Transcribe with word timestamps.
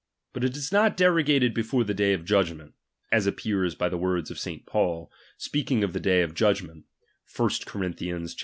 But 0.33 0.43
it 0.43 0.57
is 0.57 0.71
not 0.71 0.97
deroga 0.97 1.39
ted 1.41 1.53
before 1.53 1.83
the 1.83 1.93
day 1.93 2.13
of 2.13 2.25
judgment; 2.25 2.73
as 3.11 3.27
appears 3.27 3.75
by 3.75 3.87
the 3.87 3.99
words 3.99 4.31
of 4.31 4.39
St. 4.39 4.65
Paul, 4.65 5.11
speaking 5.37 5.83
of 5.83 5.93
the 5.93 5.99
day 5.99 6.23
of 6.23 6.33
judgment 6.33 6.85
(I 7.35 7.37
Cor, 7.37 7.49
xv. 7.49 8.39